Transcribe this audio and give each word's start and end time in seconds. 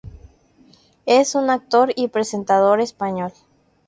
Es 1.05 1.35
un 1.35 1.51
actor 1.51 1.93
y 1.95 2.07
presentador 2.07 2.81
español. 2.81 3.31